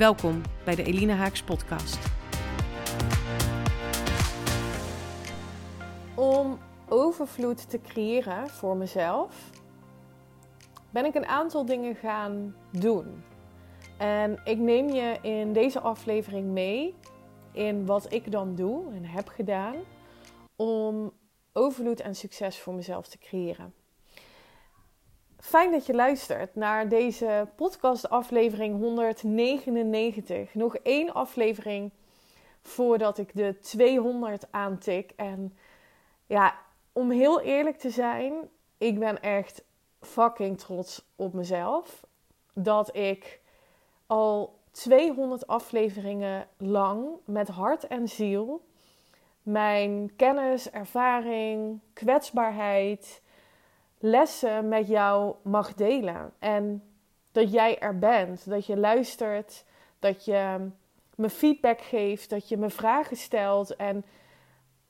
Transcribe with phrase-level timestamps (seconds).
[0.00, 1.98] Welkom bij de Elina Haaks podcast.
[6.16, 9.50] Om overvloed te creëren voor mezelf
[10.90, 13.24] ben ik een aantal dingen gaan doen.
[13.98, 16.94] En ik neem je in deze aflevering mee
[17.52, 19.76] in wat ik dan doe en heb gedaan
[20.56, 21.12] om
[21.52, 23.79] overvloed en succes voor mezelf te creëren.
[25.40, 30.54] Fijn dat je luistert naar deze podcast-aflevering 199.
[30.54, 31.90] Nog één aflevering
[32.62, 35.12] voordat ik de 200 aantik.
[35.16, 35.56] En
[36.26, 36.54] ja,
[36.92, 38.34] om heel eerlijk te zijn,
[38.78, 39.64] ik ben echt
[40.00, 42.06] fucking trots op mezelf.
[42.52, 43.40] Dat ik
[44.06, 48.62] al 200 afleveringen lang met hart en ziel
[49.42, 53.22] mijn kennis, ervaring, kwetsbaarheid
[54.00, 56.32] lessen met jou mag delen.
[56.38, 56.82] En
[57.32, 59.64] dat jij er bent, dat je luistert,
[59.98, 60.68] dat je
[61.14, 63.76] me feedback geeft, dat je me vragen stelt.
[63.76, 64.04] En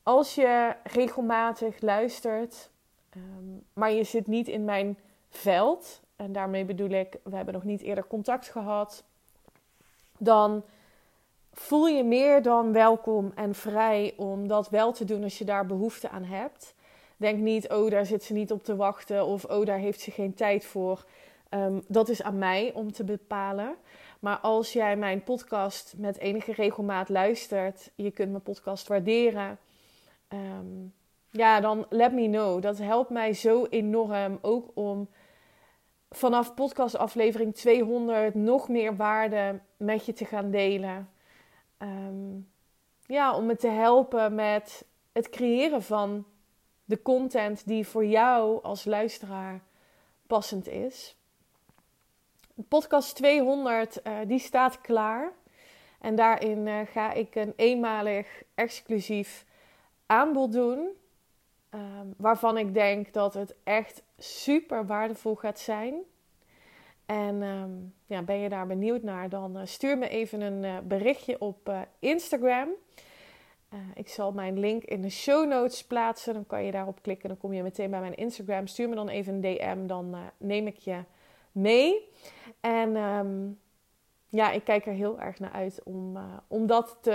[0.02, 2.70] als je regelmatig luistert,
[3.11, 3.25] ehm,
[3.72, 7.83] maar je zit niet in mijn veld, en daarmee bedoel ik, we hebben nog niet
[7.83, 9.05] eerder contact gehad,
[10.19, 10.64] dan
[11.52, 15.67] voel je meer dan welkom en vrij om dat wel te doen als je daar
[15.67, 16.74] behoefte aan hebt.
[17.21, 20.11] Denk niet, oh, daar zit ze niet op te wachten of oh, daar heeft ze
[20.11, 21.05] geen tijd voor.
[21.51, 23.75] Um, dat is aan mij om te bepalen.
[24.21, 29.59] Maar als jij mijn podcast met enige regelmaat luistert, je kunt mijn podcast waarderen.
[30.29, 30.95] Um,
[31.30, 32.63] ja, dan let me know.
[32.63, 35.09] Dat helpt mij zo enorm ook om
[36.11, 41.11] vanaf podcastaflevering 200 nog meer waarde met je te gaan delen.
[41.79, 42.48] Um,
[43.07, 46.25] ja, om me te helpen met het creëren van
[46.90, 49.61] de content die voor jou als luisteraar
[50.27, 51.17] passend is.
[52.68, 55.33] Podcast 200 uh, eh, die staat klaar.
[56.00, 59.45] En daarin uh, ga ik een eenmalig exclusief
[60.06, 60.89] aanbod doen.
[61.74, 65.95] Um, waarvan ik denk dat het echt super waardevol gaat zijn.
[67.06, 71.40] En um, ja, ben je daar benieuwd naar, dan uh, stuur me even een berichtje
[71.40, 72.68] op Instagram.
[73.75, 76.35] Uh, ik zal mijn link in de show notes plaatsen.
[76.35, 77.29] Dan kan je daarop klikken.
[77.29, 78.67] Dan kom je meteen bij mijn Instagram.
[78.67, 79.86] Stuur me dan even een DM.
[79.86, 81.05] Dan uh, neem ik je
[81.53, 82.09] mee.
[82.61, 83.61] En um,
[84.29, 87.11] ja, ik kijk er heel erg naar uit om, uh, om dat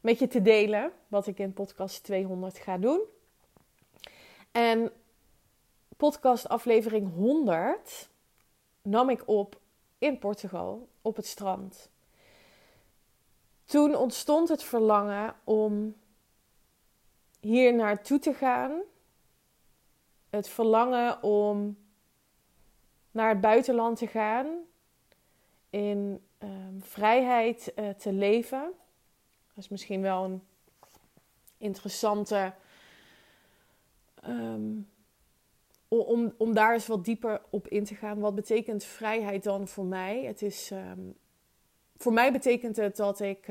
[0.00, 0.92] met je te delen.
[1.08, 3.00] Wat ik in podcast 200 ga doen.
[4.52, 4.92] En
[5.96, 8.08] podcast aflevering 100
[8.82, 9.60] nam ik op
[9.98, 11.90] in Portugal op het strand.
[13.70, 15.96] Toen ontstond het verlangen om
[17.40, 18.80] hier naartoe te gaan.
[20.30, 21.78] Het verlangen om
[23.10, 24.46] naar het buitenland te gaan.
[25.70, 28.72] In um, vrijheid uh, te leven.
[29.54, 30.42] Dat is misschien wel een
[31.58, 32.54] interessante.
[34.26, 34.88] Um,
[35.88, 38.18] om, om daar eens wat dieper op in te gaan.
[38.20, 40.24] Wat betekent vrijheid dan voor mij?
[40.24, 41.14] Het is, um,
[42.00, 43.48] voor mij betekent het dat ik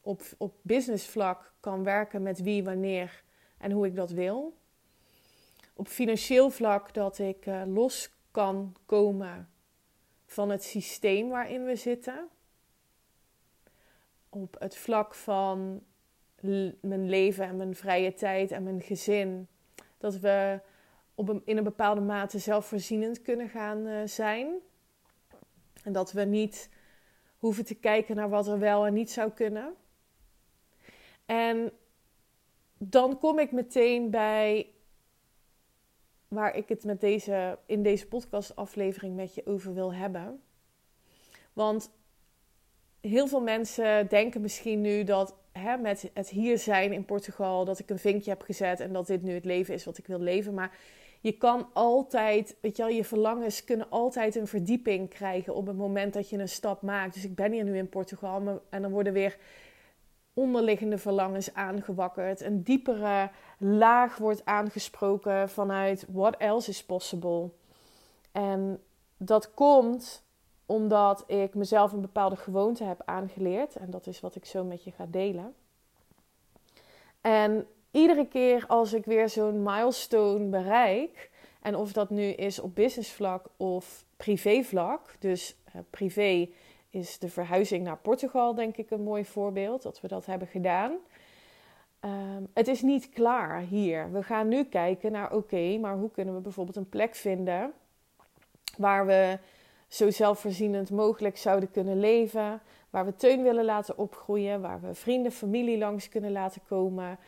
[0.00, 3.22] op, op business vlak kan werken met wie, wanneer
[3.58, 4.58] en hoe ik dat wil.
[5.74, 9.50] Op financieel vlak dat ik uh, los kan komen
[10.26, 12.28] van het systeem waarin we zitten.
[14.28, 15.82] Op het vlak van
[16.80, 19.48] mijn leven en mijn vrije tijd en mijn gezin.
[19.98, 20.60] Dat we
[21.14, 24.54] op een, in een bepaalde mate zelfvoorzienend kunnen gaan uh, zijn.
[25.82, 26.68] En dat we niet
[27.40, 29.74] hoeven te kijken naar wat er wel en niet zou kunnen.
[31.26, 31.72] En
[32.78, 34.70] dan kom ik meteen bij
[36.28, 40.42] waar ik het met deze, in deze podcastaflevering met je over wil hebben.
[41.52, 41.90] Want
[43.00, 47.78] heel veel mensen denken misschien nu dat hè, met het hier zijn in Portugal, dat
[47.78, 50.20] ik een vinkje heb gezet en dat dit nu het leven is wat ik wil
[50.20, 50.54] leven.
[50.54, 50.78] Maar
[51.20, 55.76] je kan altijd, weet je wel, je verlangens kunnen altijd een verdieping krijgen op het
[55.76, 57.14] moment dat je een stap maakt.
[57.14, 59.38] Dus ik ben hier nu in Portugal en dan worden weer
[60.34, 62.40] onderliggende verlangens aangewakkerd.
[62.40, 67.50] Een diepere laag wordt aangesproken vanuit what else is possible.
[68.32, 68.82] En
[69.16, 70.22] dat komt
[70.66, 73.76] omdat ik mezelf een bepaalde gewoonte heb aangeleerd.
[73.76, 75.54] En dat is wat ik zo met je ga delen.
[77.20, 81.30] En iedere keer als ik weer zo'n milestone bereik,
[81.62, 86.48] en of dat nu is op businessvlak of privévlak, dus uh, privé
[86.90, 90.92] is de verhuizing naar Portugal, denk ik, een mooi voorbeeld dat we dat hebben gedaan.
[92.04, 94.12] Um, het is niet klaar hier.
[94.12, 97.72] We gaan nu kijken naar, oké, maar hoe kunnen we bijvoorbeeld een plek vinden
[98.76, 99.38] waar we
[99.88, 102.60] zo zelfvoorzienend mogelijk zouden kunnen leven,
[102.90, 107.18] waar we Teun willen laten opgroeien, waar we vrienden, familie langs kunnen laten komen.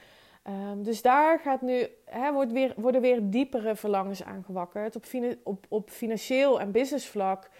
[0.48, 1.88] Um, dus daar gaat nu,
[2.32, 4.96] wordt weer, worden weer diepere verlangens aangewakkerd.
[4.96, 5.04] Op,
[5.42, 7.50] op, op financieel en businessvlak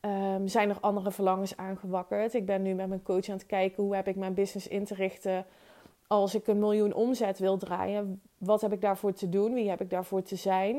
[0.00, 2.34] um, zijn er andere verlangens aangewakkerd.
[2.34, 4.84] Ik ben nu met mijn coach aan het kijken hoe heb ik mijn business in
[4.84, 5.46] te richten
[6.06, 8.22] als ik een miljoen omzet wil draaien.
[8.38, 9.54] Wat heb ik daarvoor te doen?
[9.54, 10.76] Wie heb ik daarvoor te zijn?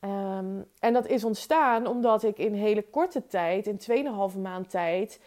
[0.00, 5.20] Um, en dat is ontstaan omdat ik in hele korte tijd, in 2,5 maand tijd,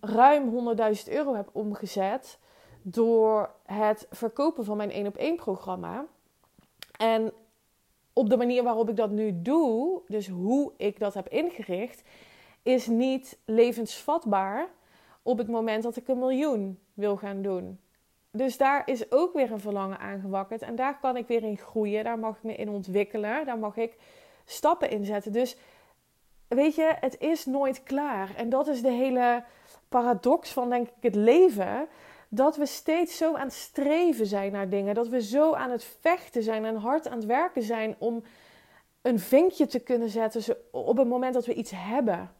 [0.00, 0.74] ruim
[1.06, 2.38] 100.000 euro heb omgezet
[2.82, 6.04] door het verkopen van mijn 1 op 1 programma.
[6.98, 7.32] En
[8.12, 12.02] op de manier waarop ik dat nu doe, dus hoe ik dat heb ingericht,
[12.62, 14.68] is niet levensvatbaar
[15.22, 17.78] op het moment dat ik een miljoen wil gaan doen.
[18.30, 20.62] Dus daar is ook weer een verlangen aangewakkerd.
[20.62, 22.04] En daar kan ik weer in groeien.
[22.04, 23.46] Daar mag ik me in ontwikkelen.
[23.46, 23.96] Daar mag ik
[24.44, 25.32] stappen in zetten.
[25.32, 25.56] Dus
[26.48, 28.34] weet je, het is nooit klaar.
[28.36, 29.44] En dat is de hele
[29.88, 31.88] paradox van, denk ik, het leven.
[32.34, 34.94] Dat we steeds zo aan het streven zijn naar dingen.
[34.94, 38.22] Dat we zo aan het vechten zijn en hard aan het werken zijn om
[39.02, 42.30] een vinkje te kunnen zetten op het moment dat we iets hebben.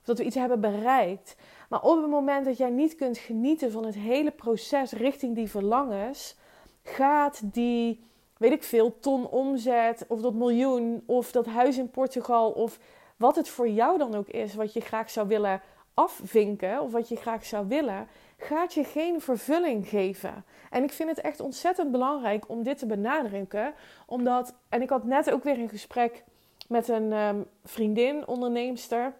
[0.00, 1.36] Of dat we iets hebben bereikt.
[1.68, 5.50] Maar op het moment dat jij niet kunt genieten van het hele proces richting die
[5.50, 6.36] verlangens,
[6.82, 8.04] gaat die,
[8.36, 12.78] weet ik veel, ton omzet, of dat miljoen, of dat huis in Portugal, of
[13.16, 15.60] wat het voor jou dan ook is, wat je graag zou willen
[15.94, 20.44] afvinken, of wat je graag zou willen, gaat je geen vervulling geven.
[20.70, 23.74] En ik vind het echt ontzettend belangrijk om dit te benadrukken,
[24.06, 26.24] omdat, en ik had net ook weer een gesprek
[26.68, 29.12] met een um, vriendin, onderneemster,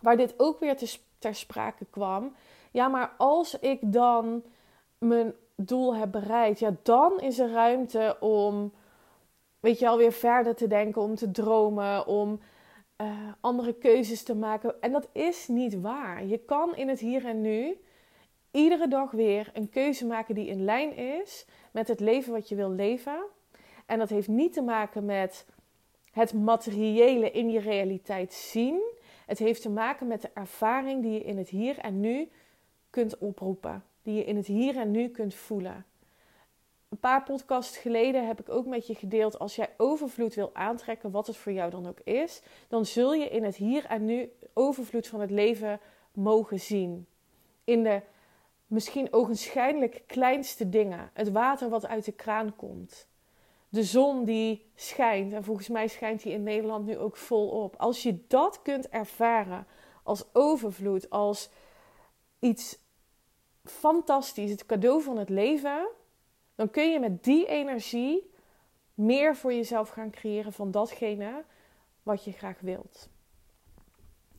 [0.00, 2.34] waar dit ook weer te ter sprake kwam.
[2.70, 4.42] Ja, maar als ik dan
[4.98, 8.72] mijn doel heb bereikt, ja, dan is er ruimte om,
[9.60, 12.40] weet je, alweer verder te denken, om te dromen, om
[13.02, 14.82] uh, andere keuzes te maken.
[14.82, 16.24] En dat is niet waar.
[16.24, 17.76] Je kan in het hier en nu
[18.50, 22.54] iedere dag weer een keuze maken die in lijn is met het leven wat je
[22.54, 23.24] wil leven.
[23.86, 25.46] En dat heeft niet te maken met
[26.10, 28.80] het materiële in je realiteit zien.
[29.26, 32.28] Het heeft te maken met de ervaring die je in het hier en nu
[32.90, 33.84] kunt oproepen.
[34.02, 35.84] Die je in het hier en nu kunt voelen.
[36.94, 41.10] Een paar podcasts geleden heb ik ook met je gedeeld: als jij overvloed wil aantrekken,
[41.10, 44.32] wat het voor jou dan ook is, dan zul je in het hier en nu
[44.52, 45.80] overvloed van het leven
[46.12, 47.06] mogen zien.
[47.64, 48.00] In de
[48.66, 51.10] misschien ogenschijnlijk kleinste dingen.
[51.12, 53.08] Het water wat uit de kraan komt
[53.68, 55.32] de zon die schijnt.
[55.32, 57.76] En volgens mij schijnt die in Nederland nu ook volop.
[57.76, 59.66] Als je dat kunt ervaren
[60.02, 61.48] als overvloed, als
[62.38, 62.78] iets
[63.64, 65.88] fantastisch, het cadeau van het leven,
[66.54, 68.30] dan kun je met die energie
[68.94, 71.44] meer voor jezelf gaan creëren van datgene
[72.02, 73.08] wat je graag wilt.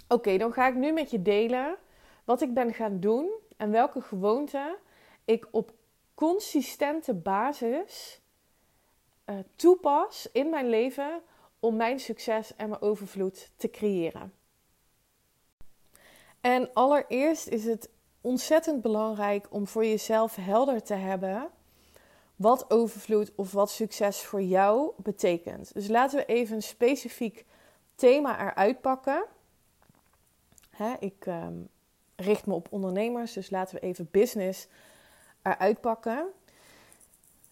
[0.07, 1.77] Oké, dan ga ik nu met je delen
[2.23, 4.75] wat ik ben gaan doen en welke gewoonten
[5.25, 5.73] ik op
[6.13, 8.21] consistente basis
[9.25, 11.21] uh, toepas in mijn leven
[11.59, 14.33] om mijn succes en mijn overvloed te creëren.
[16.41, 17.89] En allereerst is het
[18.21, 21.49] ontzettend belangrijk om voor jezelf helder te hebben
[22.35, 25.73] wat overvloed of wat succes voor jou betekent.
[25.73, 27.45] Dus laten we even een specifiek
[27.95, 29.25] thema eruit pakken.
[30.69, 31.69] Hè, ik um,
[32.15, 34.67] richt me op ondernemers, dus laten we even business
[35.41, 36.27] eruit pakken.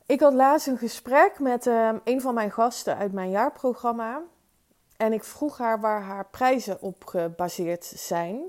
[0.06, 4.22] Ik had laatst een gesprek met uh, een van mijn gasten uit mijn jaarprogramma.
[4.98, 8.42] En ik vroeg haar waar haar prijzen op gebaseerd zijn.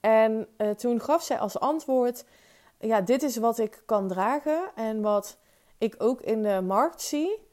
[0.00, 2.24] En uh, toen gaf zij als antwoord:
[2.78, 5.38] Ja, dit is wat ik kan dragen en wat
[5.80, 7.48] ik ook in de markt zie.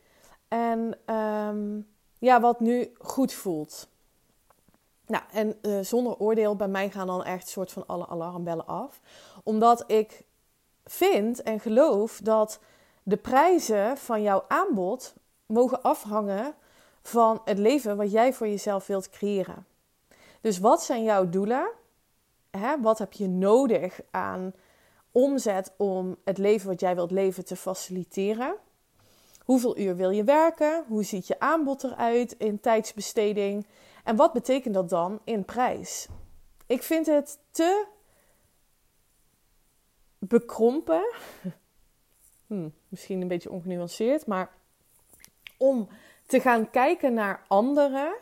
[0.48, 1.88] En um,
[2.20, 3.90] ja, wat nu goed voelt.
[5.06, 9.02] Nou, en uh, zonder oordeel, bij mij gaan dan echt soort van alle alarmbellen af.
[9.44, 10.24] Omdat ik
[10.86, 12.60] vind en geloof dat
[13.04, 15.14] de prijzen van jouw aanbod
[15.46, 16.56] mogen afhangen
[17.02, 19.66] van het leven wat jij voor jezelf wilt creëren.
[20.42, 21.70] Dus wat zijn jouw doelen?
[22.52, 22.82] Hè?
[22.82, 24.54] Wat heb je nodig aan
[25.12, 28.56] omzet om het leven wat jij wilt leven te faciliteren?
[29.40, 30.86] Hoeveel uur wil je werken?
[30.88, 33.66] Hoe ziet je aanbod eruit in tijdsbesteding?
[34.04, 36.08] En wat betekent dat dan in prijs?
[36.66, 37.86] Ik vind het te
[40.20, 41.14] bekrompen,
[42.48, 44.52] hm, misschien een beetje ongenuanceerd, maar
[45.58, 45.88] om
[46.26, 48.16] te gaan kijken naar anderen,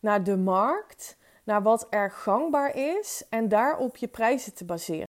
[0.00, 5.07] naar de markt, naar wat er gangbaar is en daarop je prijzen te baseren.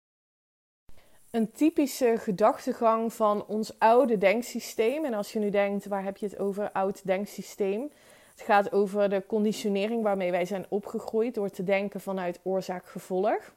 [1.35, 5.05] Een typische gedachtegang van ons oude denksysteem.
[5.05, 7.91] En als je nu denkt, waar heb je het over, oud denksysteem?
[8.31, 13.53] Het gaat over de conditionering waarmee wij zijn opgegroeid door te denken vanuit oorzaak-gevolg.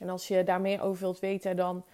[0.00, 1.84] En als je daar meer over wilt weten, dan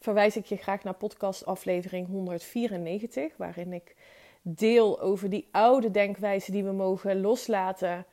[0.00, 3.96] verwijs ik je graag naar podcast aflevering 194, waarin ik
[4.42, 8.06] deel over die oude denkwijze die we mogen loslaten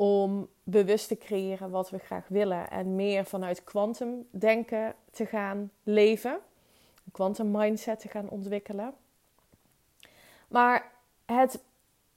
[0.00, 5.70] om bewust te creëren wat we graag willen en meer vanuit quantum denken te gaan
[5.82, 6.38] leven,
[7.04, 8.94] een quantum mindset te gaan ontwikkelen.
[10.48, 10.92] Maar
[11.26, 11.62] het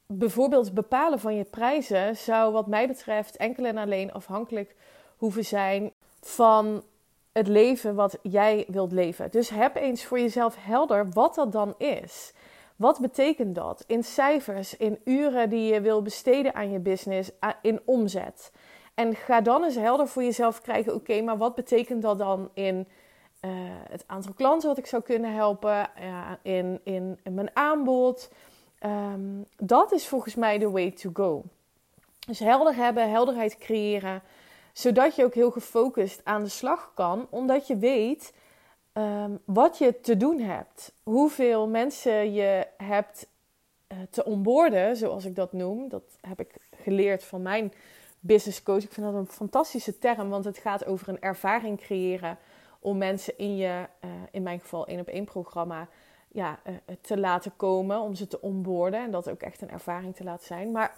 [0.05, 4.75] bijvoorbeeld bepalen van je prijzen zou wat mij betreft enkel en alleen afhankelijk
[5.17, 6.83] hoeven zijn van
[7.31, 9.31] het leven wat jij wilt leven.
[9.31, 12.33] Dus heb eens voor jezelf helder wat dat dan is.
[12.81, 17.81] Wat betekent dat in cijfers, in uren die je wil besteden aan je business, in
[17.85, 18.51] omzet?
[18.93, 22.87] En ga dan eens helder voor jezelf krijgen: oké, maar wat betekent dat dan in
[23.41, 23.51] uh,
[23.89, 25.89] het aantal klanten wat ik zou kunnen helpen,
[26.41, 28.31] in, in, in, mijn aanbod?
[28.85, 31.43] Um, dat is volgens mij de way to go.
[32.27, 34.21] Dus helder hebben, helderheid creëren,
[34.73, 38.33] zodat je ook heel gefocust aan de slag kan, omdat je weet
[38.93, 40.93] um, wat je te doen hebt.
[41.03, 43.27] Hoeveel mensen je hebt
[43.87, 45.89] uh, te onboorden, zoals ik dat noem.
[45.89, 47.73] Dat heb ik geleerd van mijn
[48.19, 48.83] business coach.
[48.83, 52.37] Ik vind dat een fantastische term, want het gaat over een ervaring creëren
[52.79, 55.87] om mensen in je, uh, in mijn geval één op één programma,
[56.27, 60.15] ja, uh, te laten komen, om ze te onboorden en dat ook echt een ervaring
[60.15, 60.71] te laten zijn.
[60.71, 60.95] Maar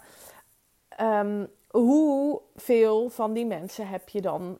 [1.00, 4.58] um, hoeveel van die mensen heb je dan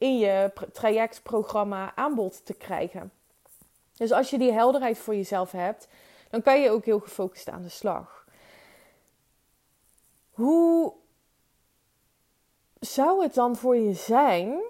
[0.00, 3.12] in je trajectprogramma aanbod te krijgen.
[3.96, 5.88] Dus als je die helderheid voor jezelf hebt,
[6.30, 8.26] dan kan je ook heel gefocust aan de slag.
[10.30, 10.92] Hoe
[12.78, 14.60] zou het dan voor je zijn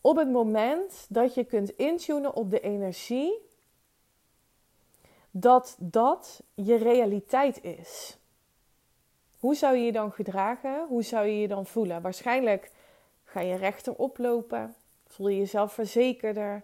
[0.00, 3.38] op het moment dat je kunt intunen op de energie
[5.30, 8.18] dat dat je realiteit is?
[9.38, 10.86] Hoe zou je je dan gedragen?
[10.88, 12.02] Hoe zou je je dan voelen?
[12.02, 12.70] Waarschijnlijk
[13.36, 14.74] Ga je rechter oplopen?
[15.06, 16.62] Voel je jezelf verzekerder?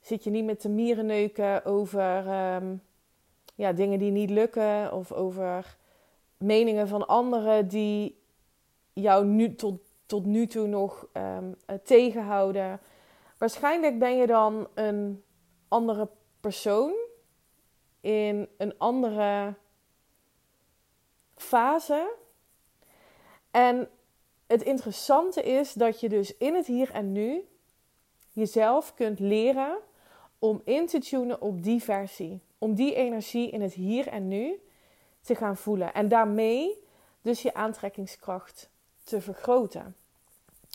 [0.00, 2.82] Zit je niet met de mierenneuken over um,
[3.54, 5.76] ja, dingen die niet lukken of over
[6.36, 8.22] meningen van anderen die
[8.92, 12.80] jou nu tot, tot nu toe nog um, tegenhouden?
[13.38, 15.24] Waarschijnlijk ben je dan een
[15.68, 16.08] andere
[16.40, 16.94] persoon
[18.00, 19.54] in een andere
[21.36, 22.16] fase.
[23.50, 23.88] En
[24.50, 27.44] het interessante is dat je dus in het hier en nu
[28.32, 29.78] jezelf kunt leren
[30.38, 32.40] om in te tunen op die versie.
[32.58, 34.60] Om die energie in het hier en nu
[35.20, 35.94] te gaan voelen.
[35.94, 36.82] En daarmee
[37.22, 38.70] dus je aantrekkingskracht
[39.04, 39.96] te vergroten.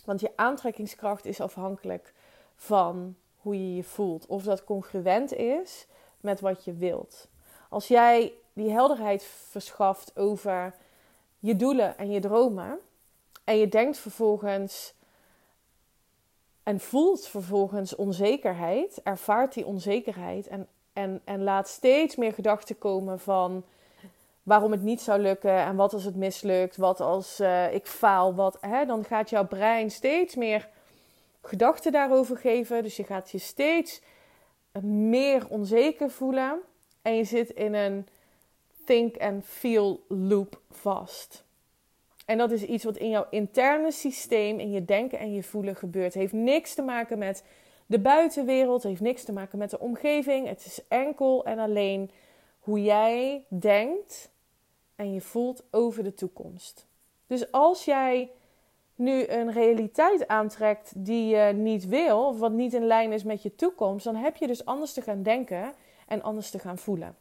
[0.05, 2.13] Want je aantrekkingskracht is afhankelijk
[2.55, 4.25] van hoe je je voelt.
[4.25, 5.87] Of dat congruent is
[6.19, 7.27] met wat je wilt.
[7.69, 10.75] Als jij die helderheid verschaft over
[11.39, 12.79] je doelen en je dromen
[13.45, 14.93] en je denkt vervolgens
[16.63, 23.19] en voelt vervolgens onzekerheid, ervaart die onzekerheid en, en, en laat steeds meer gedachten komen
[23.19, 23.63] van
[24.43, 28.35] waarom het niet zou lukken en wat als het mislukt, wat als uh, ik faal,
[28.35, 30.69] wat, hè, dan gaat jouw brein steeds meer
[31.41, 32.83] gedachten daarover geven.
[32.83, 34.01] Dus je gaat je steeds
[34.81, 36.59] meer onzeker voelen
[37.01, 38.07] en je zit in een
[38.85, 41.43] think and feel loop vast.
[42.25, 45.75] En dat is iets wat in jouw interne systeem, in je denken en je voelen
[45.75, 46.13] gebeurt.
[46.13, 47.43] Heeft niks te maken met
[47.85, 50.47] de buitenwereld, heeft niks te maken met de omgeving.
[50.47, 52.11] Het is enkel en alleen
[52.59, 54.31] hoe jij denkt
[54.95, 56.87] en je voelt over de toekomst.
[57.27, 58.31] Dus als jij
[58.95, 63.41] nu een realiteit aantrekt die je niet wil, of wat niet in lijn is met
[63.41, 65.73] je toekomst, dan heb je dus anders te gaan denken
[66.07, 67.15] en anders te gaan voelen.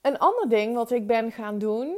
[0.00, 1.96] Een ander ding wat ik ben gaan doen,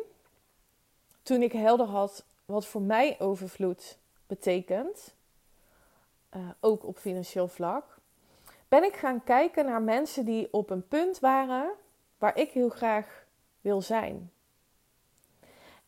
[1.26, 5.14] toen ik helder had wat voor mij overvloed betekent,
[6.36, 7.98] uh, ook op financieel vlak,
[8.68, 11.70] ben ik gaan kijken naar mensen die op een punt waren
[12.18, 13.24] waar ik heel graag
[13.60, 14.30] wil zijn.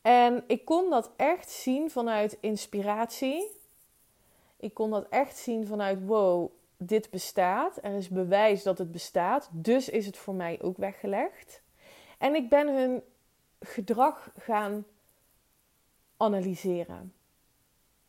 [0.02, 3.50] En ik kon dat echt zien vanuit inspiratie.
[4.56, 7.78] Ik kon dat echt zien vanuit wow, dit bestaat.
[7.82, 9.48] Er is bewijs dat het bestaat.
[9.52, 11.62] Dus is het voor mij ook weggelegd.
[12.18, 13.02] En ik ben hun
[13.60, 14.86] gedrag gaan
[16.18, 17.12] analyseren.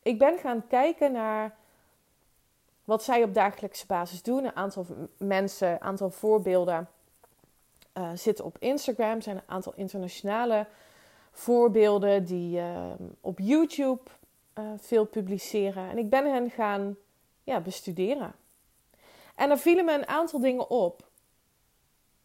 [0.02, 1.56] Ik ben gaan kijken naar
[2.84, 4.44] wat zij op dagelijkse basis doen.
[4.44, 4.86] Een aantal
[5.18, 6.88] mensen, een aantal voorbeelden
[7.98, 9.16] uh, zitten op Instagram.
[9.16, 10.66] Er zijn een aantal internationale
[11.32, 12.90] voorbeelden die uh,
[13.20, 14.10] op YouTube
[14.58, 15.90] uh, veel publiceren.
[15.90, 16.96] En ik ben hen gaan
[17.44, 18.32] ja, bestuderen.
[19.34, 21.08] En er vielen me een aantal dingen op.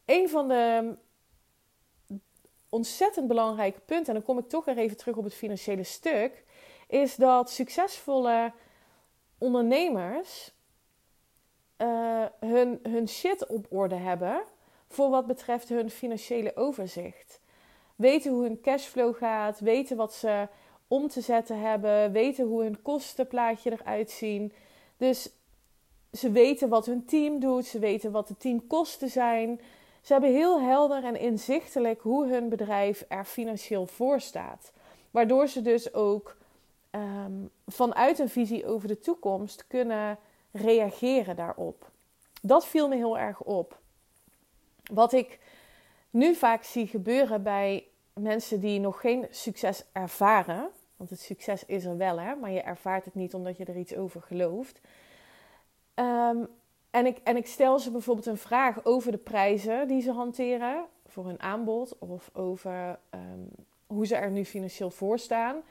[0.06, 0.96] Een van de
[2.75, 6.44] ontzettend belangrijke punten, en dan kom ik toch weer even terug op het financiële stuk,
[6.88, 8.51] is dat succesvolle
[9.38, 10.51] ondernemers
[11.77, 14.44] uh, hun, hun shit op orde hebben
[14.88, 17.41] voor wat betreft hun financiële overzicht.
[17.96, 20.48] Weten hoe hun cashflow gaat, weten wat ze
[20.88, 24.53] om te zetten hebben, weten hoe hun kostenplaatje eruit zien.
[24.98, 25.29] Dus
[26.12, 29.62] ze weten wat hun team doet, ze weten wat de teamkosten zijn.
[30.05, 34.71] Ze hebben heel helder en inzichtelijk hoe hun bedrijf er financieel voor staat.
[35.12, 36.38] Waardoor ze dus ook
[36.91, 40.17] um, vanuit een visie over de toekomst kunnen
[40.51, 41.91] reageren daarop.
[42.41, 43.79] Dat viel me heel erg op.
[44.91, 45.39] Wat ik
[46.09, 51.85] nu vaak zie gebeuren bij mensen die nog geen succes ervaren, want het succes is
[51.85, 54.81] er wel, hè, maar je ervaart het niet omdat je er iets over gelooft.
[55.93, 56.38] Ehm,
[56.95, 60.85] en, ik, en ik stel ze bijvoorbeeld een vraag over de prijzen die ze hanteren
[61.05, 63.39] voor hun aanbod of over ehm,
[63.87, 65.61] hoe ze er nu financieel voor staan.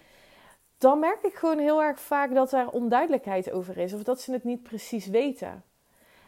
[0.78, 4.32] Dan merk ik gewoon heel erg vaak dat er onduidelijkheid over is of dat ze
[4.32, 5.64] het niet precies weten.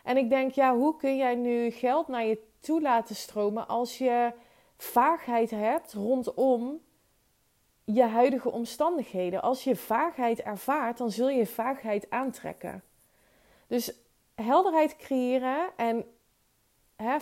[0.05, 3.99] En ik denk, ja, hoe kun jij nu geld naar je toe laten stromen als
[3.99, 4.33] je
[4.77, 6.81] vaagheid hebt rondom
[7.85, 9.43] je huidige omstandigheden?
[9.43, 12.83] Als je vaagheid ervaart, dan zul je vaagheid aantrekken.
[13.67, 13.93] Dus
[14.43, 16.05] helderheid creëren en
[16.97, 17.17] hè,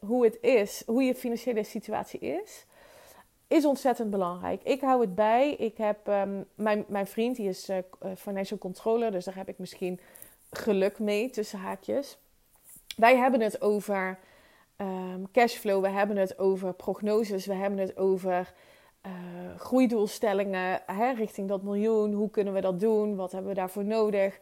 [0.00, 2.66] hoe het is, hoe je financiële situatie is,
[3.48, 4.62] is ontzettend belangrijk.
[4.62, 5.50] Ik hou het bij.
[5.50, 7.78] Ik heb um, mijn, mijn vriend, die is uh,
[8.16, 10.00] financial controller, dus daar heb ik misschien
[10.50, 12.18] geluk mee tussen haakjes.
[12.96, 14.18] Wij hebben het over
[14.76, 18.52] um, cashflow, we hebben het over prognoses, we hebben het over
[19.06, 19.12] uh,
[19.58, 22.12] groeidoelstellingen hè, richting dat miljoen.
[22.12, 23.16] Hoe kunnen we dat doen?
[23.16, 24.38] Wat hebben we daarvoor nodig?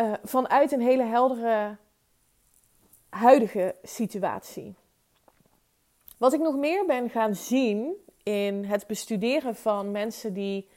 [0.00, 1.76] Uh, vanuit een hele heldere
[3.08, 4.74] huidige situatie.
[6.18, 10.68] Wat ik nog meer ben gaan zien in het bestuderen van mensen die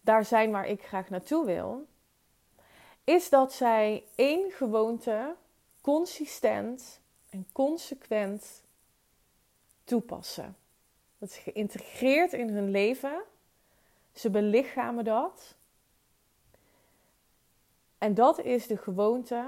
[0.00, 1.86] daar zijn waar ik graag naartoe wil,
[3.04, 5.34] is dat zij één gewoonte
[5.80, 8.62] consistent en consequent
[9.84, 10.56] toepassen.
[11.18, 13.22] Dat is geïntegreerd in hun leven.
[14.12, 15.58] Ze belichamen dat.
[18.00, 19.44] En dat is de gewoonte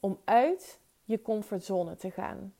[0.00, 2.54] om uit je comfortzone te gaan.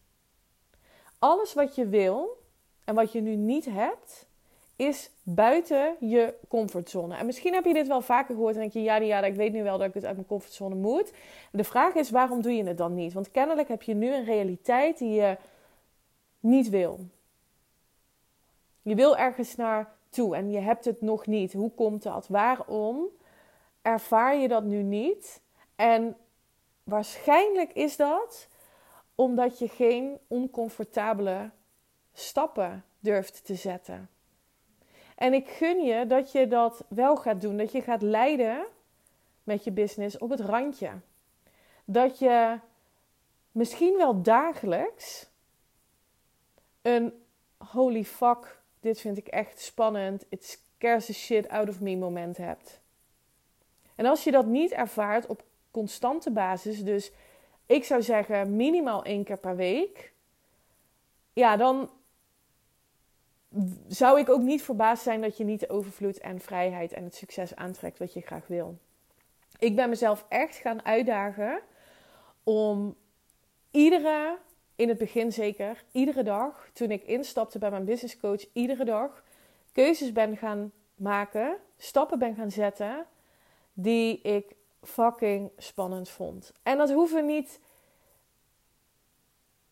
[1.19, 2.43] Alles wat je wil
[2.85, 4.29] en wat je nu niet hebt,
[4.77, 7.17] is buiten je comfortzone.
[7.17, 9.53] En misschien heb je dit wel vaker gehoord en denk je, ja, ja, ik weet
[9.53, 11.13] nu wel dat ik het uit mijn comfortzone moet.
[11.53, 13.13] De vraag is, waarom doe je het dan niet?
[13.13, 15.37] Want kennelijk heb je nu een realiteit die je
[16.41, 16.99] niet wil.
[18.83, 21.53] Je wil ergens naartoe en je hebt het nog niet.
[21.53, 22.29] Hoe komt dat?
[22.29, 23.09] Waarom
[23.83, 25.41] ervaar je dat nu niet?
[25.77, 26.17] En
[26.85, 28.49] waarschijnlijk is dat
[29.15, 31.51] omdat je geen oncomfortabele
[32.13, 34.09] stappen durft te zetten.
[35.15, 37.57] En ik gun je dat je dat wel gaat doen.
[37.57, 38.67] Dat je gaat leiden
[39.45, 40.91] met je business op het randje.
[41.85, 42.59] Dat je
[43.53, 45.29] misschien wel dagelijks
[46.83, 47.25] een
[47.57, 52.37] holy fuck, dit vind ik echt spannend, it scares the shit out of me moment
[52.37, 52.80] hebt.
[54.01, 57.13] En als je dat niet ervaart op constante basis, dus
[57.67, 60.13] ik zou zeggen minimaal één keer per week,
[61.33, 61.91] ja, dan
[63.89, 67.15] zou ik ook niet verbaasd zijn dat je niet de overvloed en vrijheid en het
[67.15, 68.79] succes aantrekt wat je graag wil.
[69.59, 71.61] Ik ben mezelf echt gaan uitdagen
[72.45, 72.97] om
[73.71, 74.39] iedere,
[74.77, 79.23] in het begin zeker, iedere dag, toen ik instapte bij mijn business coach, iedere dag
[79.73, 83.07] keuzes ben gaan maken, stappen ben gaan zetten
[83.83, 86.53] die ik fucking spannend vond.
[86.63, 87.61] En dat hoeven niet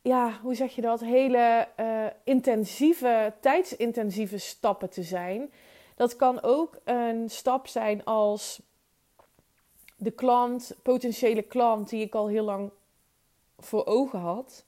[0.08, 5.52] ja, hoe zeg je dat, hele uh, intensieve, tijdsintensieve stappen te zijn.
[5.94, 8.60] Dat kan ook een stap zijn als
[9.96, 12.70] de klant, potentiële klant die ik al heel lang
[13.58, 14.64] voor ogen had.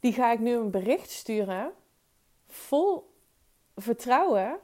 [0.00, 1.72] Die ga ik nu een bericht sturen
[2.48, 3.10] vol
[3.76, 4.58] vertrouwen,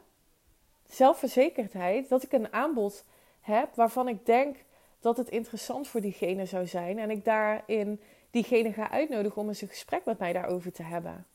[0.95, 3.05] zelfverzekerdheid, dat ik een aanbod
[3.41, 4.57] heb waarvan ik denk
[5.01, 6.99] dat het interessant voor diegene zou zijn.
[6.99, 11.27] En ik daarin diegene ga uitnodigen om eens een gesprek met mij daarover te hebben.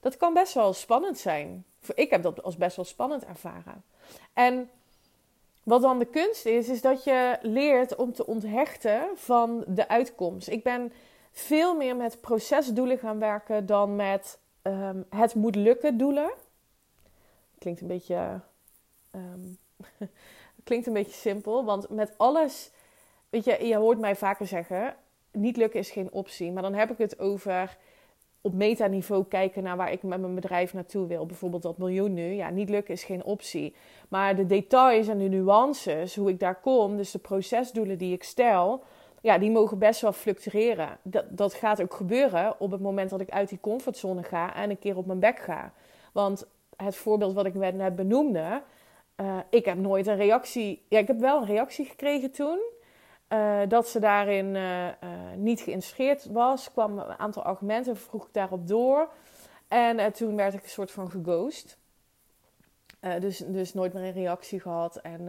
[0.00, 1.64] Dat kan best wel spannend zijn.
[1.94, 3.84] Ik heb dat als best wel spannend ervaren.
[4.32, 4.70] En
[5.62, 10.48] wat dan de kunst is, is dat je leert om te onthechten van de uitkomst.
[10.48, 10.92] Ik ben
[11.32, 16.30] veel meer met procesdoelen gaan werken dan met um, het moet lukken doelen.
[17.66, 18.40] Klinkt een beetje,
[19.14, 19.58] um,
[20.64, 22.70] klinkt een beetje simpel, want met alles,
[23.30, 24.96] weet je, je hoort mij vaker zeggen,
[25.32, 26.52] niet lukken is geen optie.
[26.52, 27.76] Maar dan heb ik het over
[28.40, 31.26] op metaniveau kijken naar waar ik met mijn bedrijf naartoe wil.
[31.26, 32.32] Bijvoorbeeld dat miljoen nu.
[32.32, 33.74] Ja, niet lukken is geen optie.
[34.08, 38.22] Maar de details en de nuances, hoe ik daar kom, dus de procesdoelen die ik
[38.22, 38.82] stel,
[39.20, 40.98] ja, die mogen best wel fluctueren.
[41.02, 44.70] Dat, dat gaat ook gebeuren op het moment dat ik uit die comfortzone ga en
[44.70, 45.72] een keer op mijn bek ga.
[46.12, 48.62] Want het voorbeeld wat ik net benoemde,
[49.16, 50.84] uh, ik heb nooit een reactie.
[50.88, 52.58] Ja, ik heb wel een reactie gekregen toen.
[53.28, 54.88] Uh, dat ze daarin uh,
[55.36, 56.72] niet geïnteresseerd was.
[56.72, 59.08] kwam een aantal argumenten, vroeg ik daarop door.
[59.68, 61.78] En toen werd ik een soort van geghost.
[63.20, 64.96] dus, dus nooit meer een reactie gehad.
[64.96, 65.28] En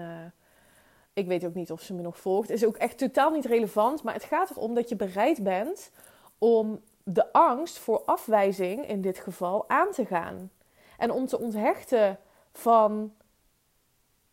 [1.14, 2.50] ik weet ook niet of ze me nog volgt.
[2.50, 4.04] Is ook echt totaal niet relevant.
[4.04, 5.92] Maar het gaat erom dat je bereid bent
[6.38, 10.52] om de angst voor afwijzing in dit geval aan te gaan.
[10.98, 12.20] En om te onthechten
[12.52, 13.14] van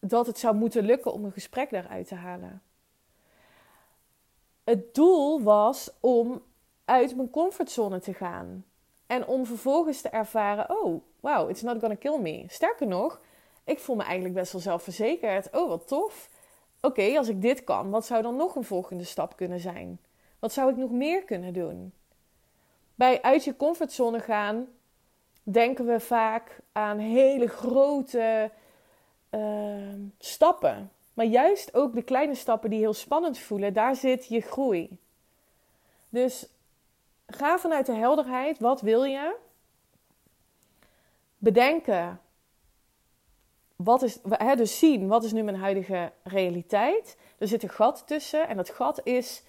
[0.01, 2.63] dat het zou moeten lukken om een gesprek daaruit te halen.
[4.65, 6.43] Het doel was om
[6.85, 8.65] uit mijn comfortzone te gaan.
[9.07, 12.45] En om vervolgens te ervaren: oh, wow, it's not gonna kill me.
[12.49, 13.21] Sterker nog,
[13.65, 15.57] ik voel me eigenlijk best wel zelfverzekerd.
[15.57, 16.31] Oh, wat tof
[16.81, 20.01] oké, als ik dit kan, wat zou dan nog een volgende stap kunnen zijn?
[20.39, 21.93] Wat zou ik nog meer kunnen doen?
[22.95, 24.69] Bij uit je comfortzone gaan
[25.45, 28.51] denken we vaak aan hele grote
[29.31, 30.91] uh, stappen.
[31.15, 34.99] Maar juist ook de kleine stappen die heel spannend voelen, daar zit je groei.
[36.09, 36.49] Dus
[37.27, 39.37] ga vanuit de helderheid, wat wil je?
[41.39, 42.21] Bedenken
[43.77, 47.17] wat is, hè, dus zien wat is nu mijn huidige realiteit.
[47.39, 49.43] Er zit een gat tussen en dat gat is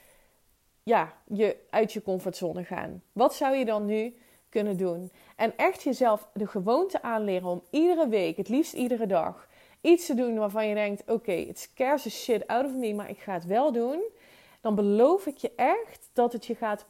[0.84, 3.04] ja, je uit je comfortzone gaan.
[3.12, 4.16] Wat zou je dan nu
[4.56, 5.12] kunnen doen?
[5.36, 9.48] En echt jezelf de gewoonte aanleren om iedere week, het liefst iedere dag,
[9.82, 12.94] iets te doen waarvan je denkt: oké, okay, it scares the shit out of me,
[12.94, 14.04] maar ik ga het wel doen.
[14.62, 16.86] Dan beloof ik je echt dat het je gaat,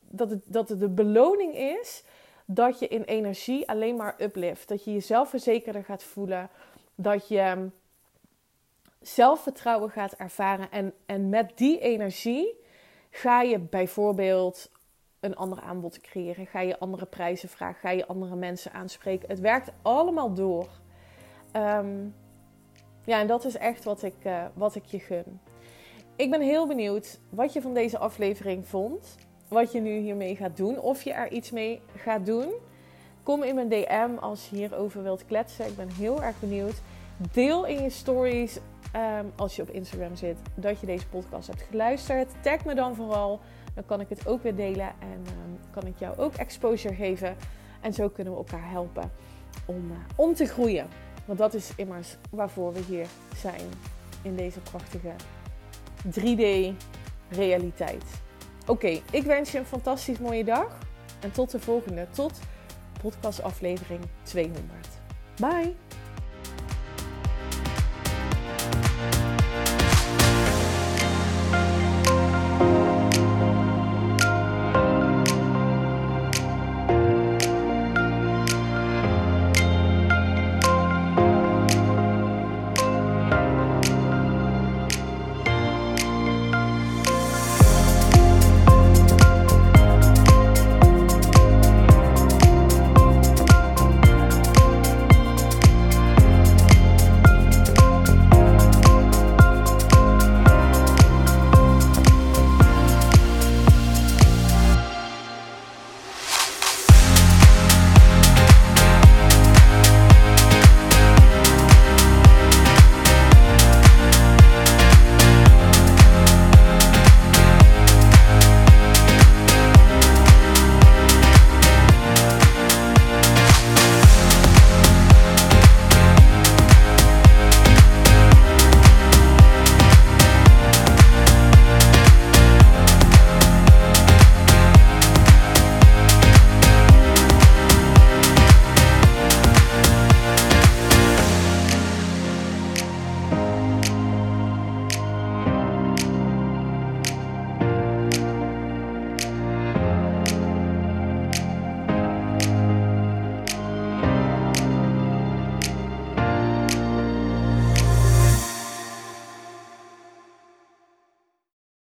[0.00, 2.04] dat het, dat het de beloning is
[2.50, 4.68] dat je in energie alleen maar uplift.
[4.68, 6.50] Dat je jezelf verzekerder gaat voelen.
[6.94, 7.70] Dat je
[9.00, 10.70] zelfvertrouwen gaat ervaren.
[10.70, 12.54] En, en met die energie
[13.10, 14.70] ga je bijvoorbeeld
[15.20, 16.46] een ander aanbod creëren.
[16.46, 17.80] Ga je andere prijzen vragen.
[17.80, 19.28] Ga je andere mensen aanspreken.
[19.28, 20.68] Het werkt allemaal door.
[21.52, 22.06] Ehm,
[23.04, 25.40] ja, en dat is echt wat ik, uh, wat ik je gun.
[26.16, 29.16] Ik ben heel benieuwd wat je van deze aflevering vond
[29.48, 30.80] wat je nu hiermee gaat doen.
[30.80, 32.52] Of je er iets mee gaat doen.
[33.22, 35.66] Kom in mijn DM als je hierover wilt kletsen.
[35.66, 36.80] Ik ben heel erg benieuwd.
[37.32, 38.58] Deel in je stories
[38.98, 42.30] ehm, als je op Instagram zit dat je deze podcast hebt geluisterd.
[42.40, 43.40] Tag me dan vooral.
[43.74, 47.36] Dan kan ik het ook weer delen en ehm, kan ik jou ook exposure geven.
[47.80, 49.10] En zo kunnen we elkaar helpen
[49.66, 50.86] om, uh, om te groeien.
[51.24, 53.06] Want dat is immers waarvoor we hier
[53.36, 53.60] zijn
[54.22, 55.12] in deze prachtige
[56.20, 58.04] 3D-realiteit.
[58.66, 60.78] Oké, ik wens je een fantastisch mooie dag.
[61.20, 62.32] En tot de volgende, tot
[63.02, 64.88] podcastaflevering 200.
[65.36, 65.87] Bye!